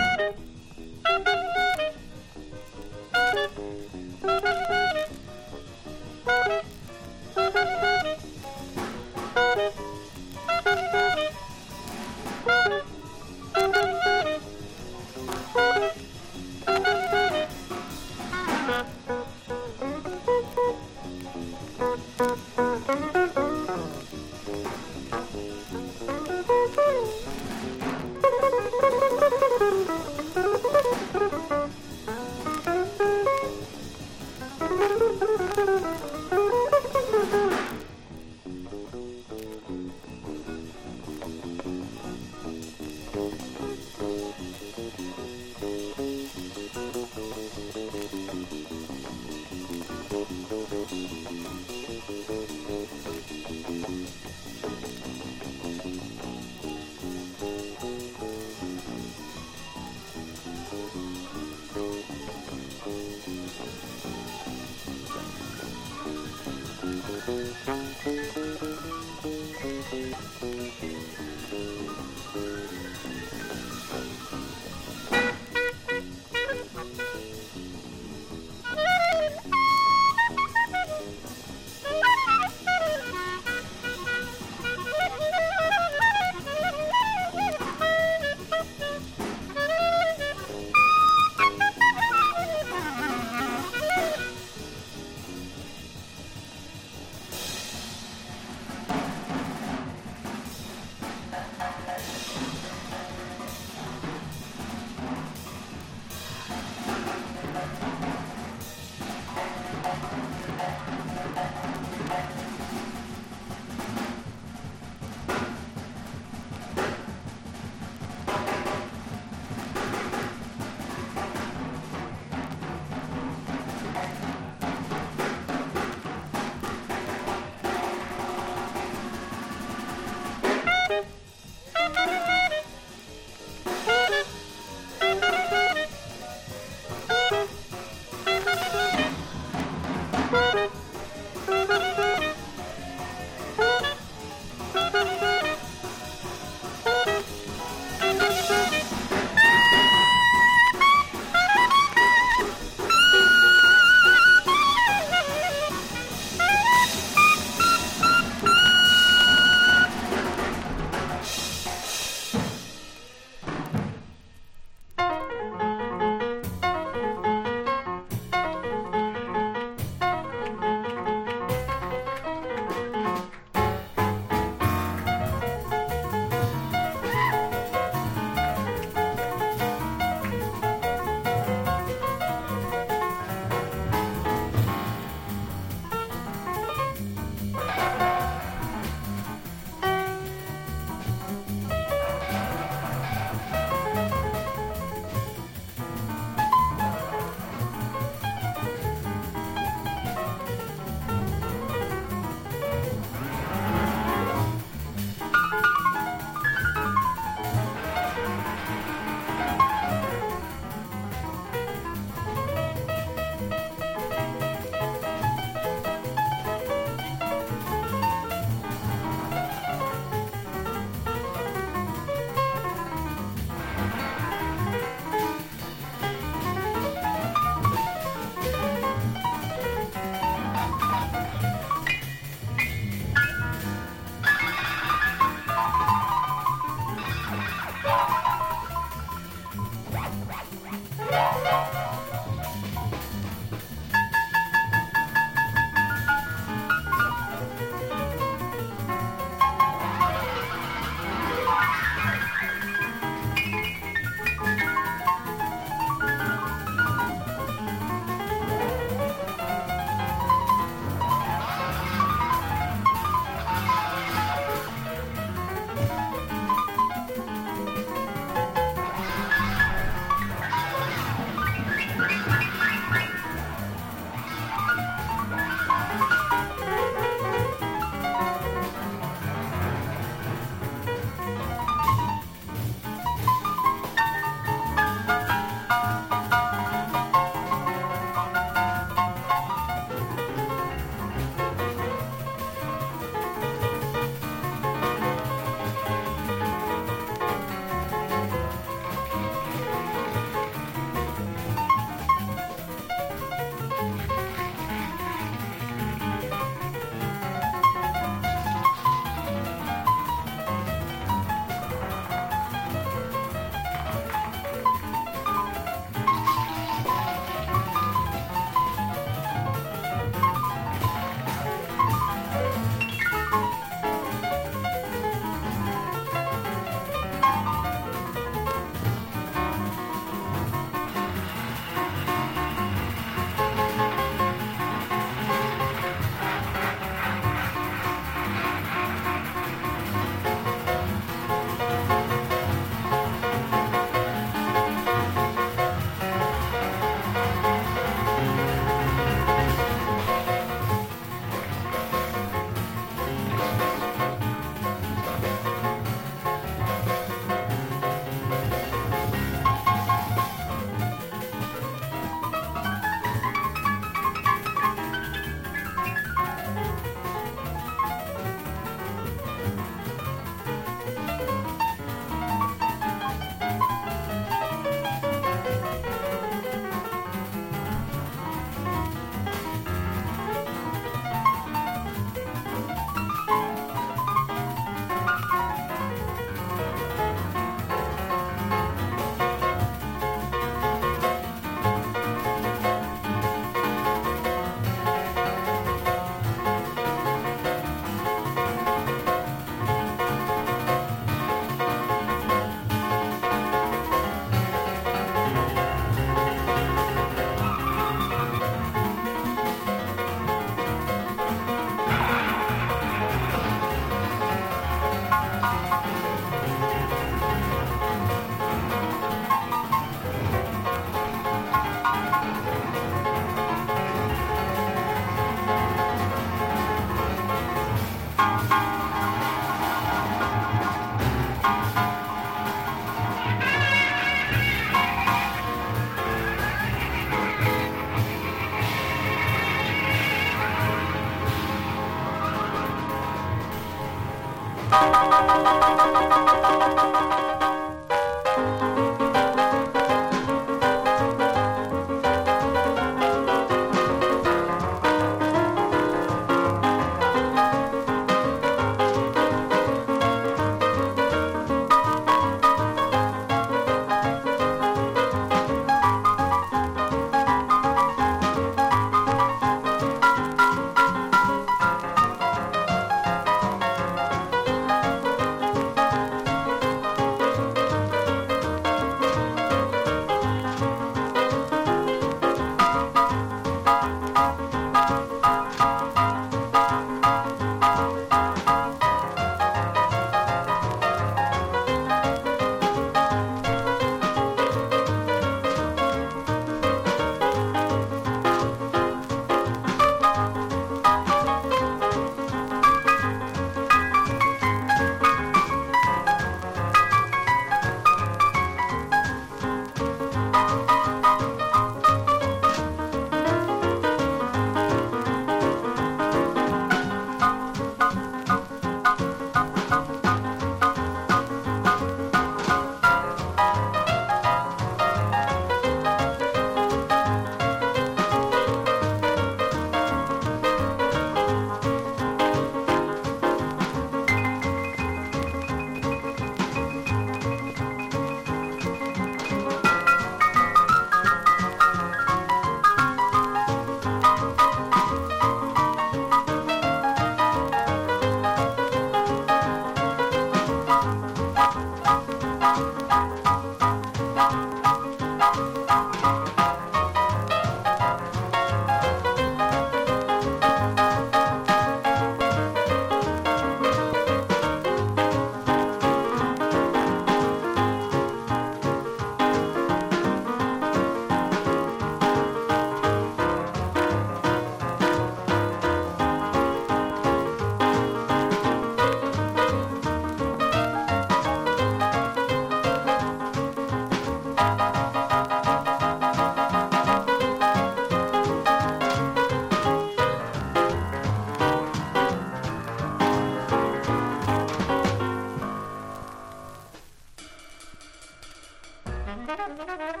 thank 599.78 600.00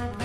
you 0.00 0.17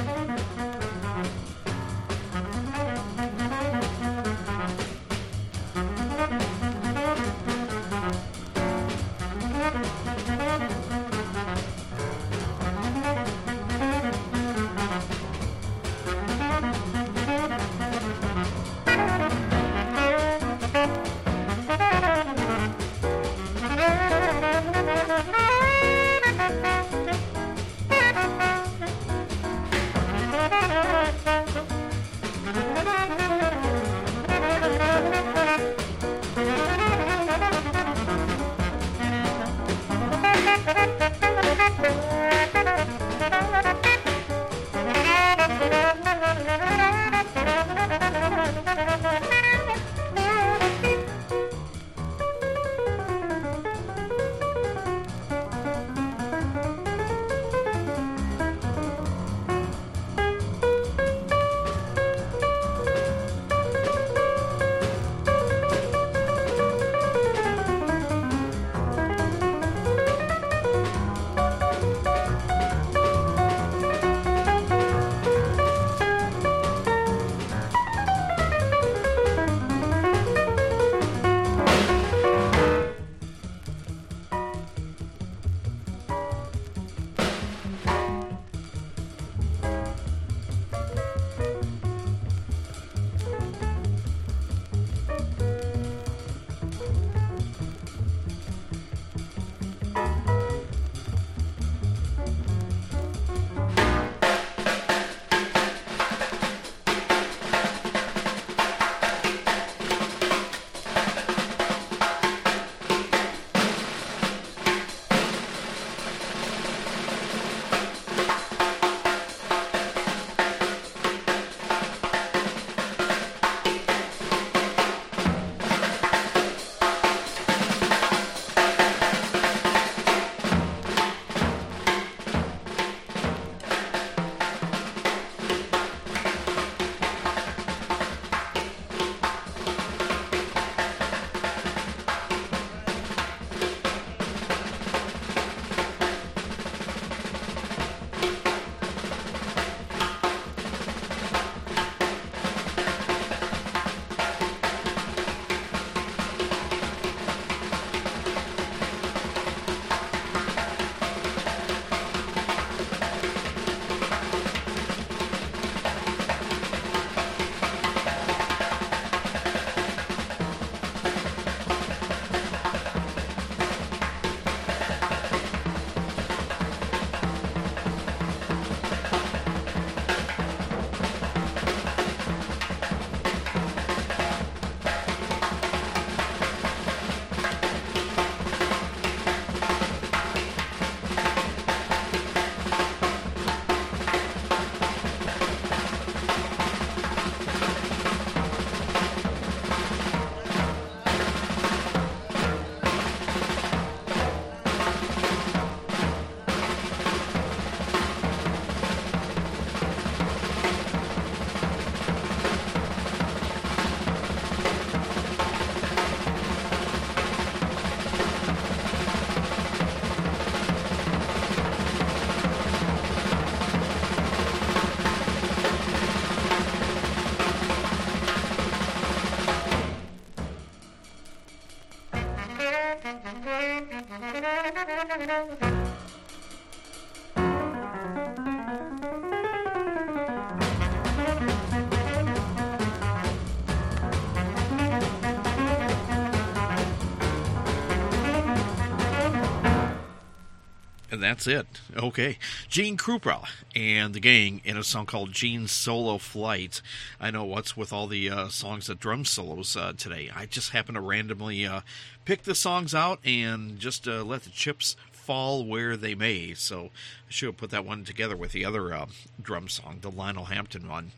that's 251.34 251.48
it. 251.48 251.66
Okay. 251.98 252.38
Gene 252.70 252.96
Krupa 252.96 253.48
and 253.76 254.14
the 254.14 254.20
gang 254.20 254.62
in 254.64 254.78
a 254.78 254.84
song 254.84 255.08
called 255.08 255.32
Gene's 255.32 255.72
Solo 255.72 256.20
Flight. 256.20 256.80
I 257.20 257.32
know 257.32 257.44
what's 257.44 257.76
with 257.76 257.92
all 257.92 258.06
the 258.06 258.30
uh, 258.30 258.50
songs 258.50 258.86
that 258.86 259.00
drum 259.00 259.26
solos 259.26 259.76
uh, 259.76 259.94
today. 259.98 260.30
I 260.36 260.46
just 260.46 260.74
happen 260.74 260.94
to 260.94 261.02
randomly 261.02 261.66
uh, 261.66 261.82
pick 262.24 262.44
the 262.44 262.54
songs 262.54 262.94
out 262.94 263.18
and 263.26 263.80
just 263.80 264.08
uh, 264.08 264.24
let 264.24 264.44
the 264.44 264.52
chips 264.52 264.96
fall 265.12 265.66
where 265.66 265.98
they 265.98 266.14
may. 266.14 266.54
So 266.54 266.92
I 267.28 267.30
should 267.32 267.48
have 267.48 267.58
put 267.58 267.72
that 267.72 267.84
one 267.84 268.04
together 268.04 268.38
with 268.38 268.52
the 268.52 268.64
other 268.64 268.94
uh, 268.94 269.08
drum 269.42 269.70
song, 269.70 269.98
the 270.02 270.12
Lionel 270.12 270.46
Hampton 270.46 270.88
one. 270.88 271.14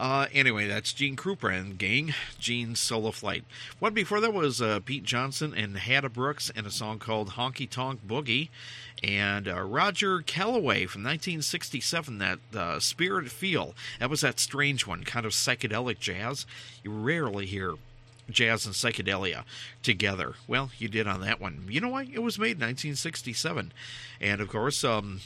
Uh, 0.00 0.28
anyway, 0.32 0.66
that's 0.66 0.94
Gene 0.94 1.14
Krupa 1.14 1.54
and 1.54 1.76
gang, 1.76 2.14
Gene's 2.38 2.80
Solo 2.80 3.10
Flight. 3.10 3.44
One 3.80 3.92
before 3.92 4.18
that 4.20 4.32
was 4.32 4.62
uh, 4.62 4.80
Pete 4.82 5.04
Johnson 5.04 5.52
and 5.54 5.76
Hadda 5.76 6.10
Brooks 6.10 6.50
and 6.56 6.66
a 6.66 6.70
song 6.70 6.98
called 6.98 7.32
Honky 7.32 7.68
Tonk 7.68 8.06
Boogie. 8.06 8.48
And 9.02 9.48
uh, 9.48 9.62
Roger 9.62 10.20
Kellaway 10.20 10.86
from 10.86 11.02
1967, 11.02 12.18
that 12.18 12.38
uh, 12.54 12.80
Spirit 12.80 13.30
Feel. 13.30 13.74
That 13.98 14.10
was 14.10 14.20
that 14.20 14.38
strange 14.38 14.86
one, 14.86 15.04
kind 15.04 15.24
of 15.24 15.32
psychedelic 15.32 15.98
jazz. 16.00 16.44
You 16.84 16.92
rarely 16.92 17.46
hear 17.46 17.74
jazz 18.30 18.66
and 18.66 18.74
psychedelia 18.74 19.44
together. 19.82 20.34
Well, 20.46 20.70
you 20.78 20.88
did 20.88 21.06
on 21.06 21.20
that 21.22 21.40
one. 21.40 21.64
You 21.68 21.80
know 21.80 21.88
why? 21.88 22.08
It 22.12 22.22
was 22.22 22.38
made 22.38 22.58
in 22.60 22.66
1967. 22.66 23.72
And 24.20 24.40
of 24.40 24.48
course, 24.48 24.84
um, 24.84 25.20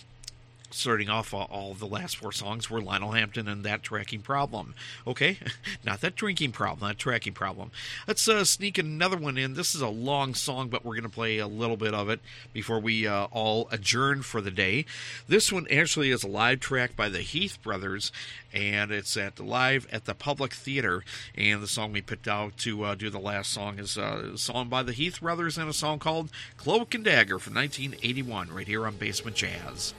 starting 0.74 1.08
off 1.08 1.32
all 1.32 1.74
the 1.74 1.86
last 1.86 2.16
four 2.16 2.32
songs 2.32 2.68
were 2.68 2.80
Lionel 2.80 3.12
Hampton 3.12 3.48
and 3.48 3.64
that 3.64 3.82
tracking 3.82 4.20
problem. 4.20 4.74
Okay, 5.06 5.38
not 5.84 6.00
that 6.00 6.16
drinking 6.16 6.52
problem, 6.52 6.88
that 6.88 6.98
tracking 6.98 7.32
problem. 7.32 7.70
Let's 8.06 8.26
uh, 8.28 8.44
sneak 8.44 8.78
another 8.78 9.16
one 9.16 9.38
in. 9.38 9.54
This 9.54 9.74
is 9.74 9.80
a 9.80 9.88
long 9.88 10.34
song, 10.34 10.68
but 10.68 10.84
we're 10.84 10.94
going 10.94 11.04
to 11.04 11.08
play 11.08 11.38
a 11.38 11.46
little 11.46 11.76
bit 11.76 11.94
of 11.94 12.08
it 12.08 12.20
before 12.52 12.80
we 12.80 13.06
uh, 13.06 13.24
all 13.30 13.68
adjourn 13.70 14.22
for 14.22 14.40
the 14.40 14.50
day. 14.50 14.84
This 15.28 15.52
one 15.52 15.66
actually 15.70 16.10
is 16.10 16.24
a 16.24 16.28
live 16.28 16.60
track 16.60 16.96
by 16.96 17.08
the 17.08 17.20
Heath 17.20 17.62
Brothers, 17.62 18.12
and 18.52 18.90
it's 18.90 19.16
at 19.16 19.40
live 19.40 19.86
at 19.92 20.04
the 20.04 20.14
Public 20.14 20.52
Theater. 20.52 21.04
And 21.36 21.62
the 21.62 21.68
song 21.68 21.92
we 21.92 22.00
picked 22.00 22.28
out 22.28 22.56
to 22.58 22.84
uh, 22.84 22.94
do 22.94 23.10
the 23.10 23.18
last 23.18 23.50
song 23.50 23.78
is 23.78 23.98
uh, 23.98 24.32
a 24.34 24.38
song 24.38 24.68
by 24.68 24.82
the 24.82 24.92
Heath 24.92 25.20
Brothers 25.20 25.58
and 25.58 25.68
a 25.68 25.74
song 25.74 25.98
called 25.98 26.30
Cloak 26.56 26.94
and 26.94 27.04
Dagger 27.04 27.38
from 27.38 27.54
1981, 27.54 28.52
right 28.52 28.66
here 28.66 28.86
on 28.86 28.96
Basement 28.96 29.36
Jazz. 29.36 29.94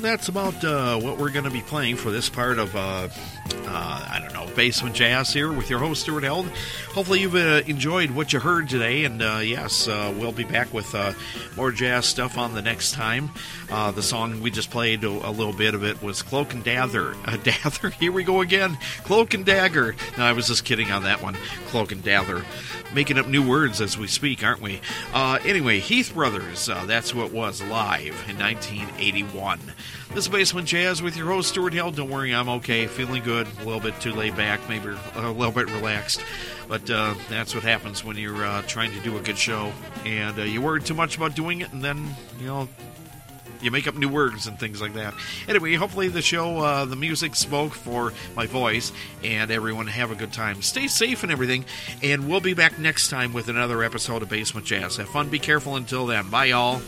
That's 0.00 0.28
about 0.28 0.64
uh, 0.64 0.98
what 1.00 1.18
we're 1.18 1.30
going 1.30 1.44
to 1.44 1.50
be 1.50 1.60
playing 1.60 1.96
for 1.96 2.10
this 2.12 2.28
part 2.28 2.58
of, 2.58 2.74
uh, 2.76 3.08
uh, 3.66 4.08
I 4.10 4.20
don't 4.22 4.32
know, 4.32 4.46
Basement 4.54 4.94
Jazz 4.94 5.32
here 5.32 5.52
with 5.52 5.68
your 5.68 5.80
host, 5.80 6.02
Stuart 6.02 6.22
Held. 6.22 6.48
Hopefully, 6.94 7.20
you've 7.20 7.34
uh, 7.34 7.62
enjoyed 7.66 8.10
what 8.10 8.32
you 8.32 8.40
heard 8.40 8.68
today, 8.68 9.04
and 9.04 9.22
uh, 9.22 9.40
yes, 9.42 9.86
uh, 9.86 10.12
we'll 10.18 10.32
be 10.32 10.44
back 10.44 10.72
with 10.72 10.94
more 11.56 11.70
jazz 11.70 12.06
stuff 12.06 12.36
on 12.36 12.54
the 12.54 12.62
next 12.62 12.92
time. 12.92 13.30
the 13.68 14.02
song 14.02 14.40
we 14.40 14.50
just 14.50 14.70
played, 14.70 15.04
a 15.04 15.30
little 15.30 15.52
bit 15.52 15.74
of 15.74 15.84
it, 15.84 16.02
was 16.02 16.22
Cloak 16.22 16.54
and 16.54 16.64
Dagger. 16.64 17.14
Dagger, 17.44 17.90
here 17.90 18.10
we 18.12 18.24
go 18.24 18.40
again. 18.40 18.76
Cloak 19.04 19.34
and 19.34 19.44
Dagger. 19.44 19.94
No, 20.16 20.24
I 20.24 20.32
was 20.32 20.48
just 20.48 20.64
kidding 20.64 20.90
on 20.90 21.04
that 21.04 21.22
one. 21.22 21.36
Cloak 21.66 21.92
and 21.92 22.02
Dagger 22.02 22.44
making 22.94 23.18
up 23.18 23.26
new 23.26 23.46
words 23.46 23.80
as 23.80 23.98
we 23.98 24.06
speak, 24.06 24.44
aren't 24.44 24.62
we? 24.62 24.80
Uh, 25.12 25.38
anyway, 25.44 25.78
Heath 25.78 26.12
Brothers, 26.14 26.68
uh, 26.68 26.84
that's 26.86 27.14
what 27.14 27.32
was 27.32 27.62
live 27.62 28.24
in 28.28 28.38
1981. 28.38 29.60
This 30.10 30.24
is 30.24 30.28
Basement 30.28 30.66
Jazz 30.66 31.02
with 31.02 31.16
your 31.16 31.26
host, 31.26 31.50
Stuart 31.50 31.74
Hill. 31.74 31.90
Don't 31.90 32.10
worry, 32.10 32.34
I'm 32.34 32.48
okay, 32.48 32.86
feeling 32.86 33.22
good, 33.22 33.46
a 33.60 33.64
little 33.64 33.80
bit 33.80 33.98
too 34.00 34.12
laid 34.12 34.36
back, 34.36 34.60
maybe 34.68 34.88
a 35.14 35.30
little 35.30 35.52
bit 35.52 35.70
relaxed. 35.70 36.24
But 36.66 36.87
uh, 36.90 37.14
that's 37.28 37.54
what 37.54 37.64
happens 37.64 38.04
when 38.04 38.16
you're 38.16 38.44
uh, 38.44 38.62
trying 38.62 38.92
to 38.92 39.00
do 39.00 39.16
a 39.16 39.20
good 39.20 39.38
show 39.38 39.72
and 40.04 40.38
uh, 40.38 40.42
you 40.42 40.60
worry 40.62 40.82
too 40.82 40.94
much 40.94 41.16
about 41.16 41.34
doing 41.34 41.60
it, 41.60 41.72
and 41.72 41.82
then, 41.82 42.14
you 42.40 42.46
know, 42.46 42.68
you 43.60 43.70
make 43.70 43.88
up 43.88 43.96
new 43.96 44.08
words 44.08 44.46
and 44.46 44.58
things 44.58 44.80
like 44.80 44.94
that. 44.94 45.14
Anyway, 45.48 45.74
hopefully 45.74 46.08
the 46.08 46.22
show, 46.22 46.58
uh, 46.58 46.84
the 46.84 46.96
music 46.96 47.34
spoke 47.34 47.72
for 47.72 48.12
my 48.36 48.46
voice, 48.46 48.92
and 49.24 49.50
everyone 49.50 49.86
have 49.88 50.10
a 50.10 50.14
good 50.14 50.32
time. 50.32 50.62
Stay 50.62 50.86
safe 50.86 51.22
and 51.22 51.32
everything, 51.32 51.64
and 52.02 52.28
we'll 52.28 52.40
be 52.40 52.54
back 52.54 52.78
next 52.78 53.08
time 53.08 53.32
with 53.32 53.48
another 53.48 53.82
episode 53.82 54.22
of 54.22 54.28
Basement 54.28 54.66
Jazz. 54.66 54.96
Have 54.96 55.08
fun, 55.08 55.28
be 55.28 55.38
careful 55.38 55.76
until 55.76 56.06
then. 56.06 56.30
Bye, 56.30 56.46
y'all. 56.46 56.80